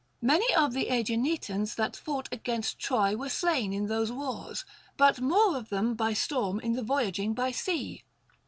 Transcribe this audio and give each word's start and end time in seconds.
Many 0.23 0.51
of 0.55 0.73
the 0.73 0.87
Aeginetans 0.89 1.75
that 1.75 1.95
fought 1.95 2.27
against 2.31 2.79
Troy 2.79 3.15
were 3.15 3.29
slain 3.29 3.71
in 3.71 3.85
those 3.85 4.09
Avars, 4.09 4.65
but 4.97 5.21
more 5.21 5.55
of 5.55 5.69
them 5.69 5.93
by 5.93 6.13
storm 6.13 6.59
in 6.59 6.73
the 6.73 6.81
voyaging 6.81 7.35
by 7.35 7.51
sea. 7.51 8.03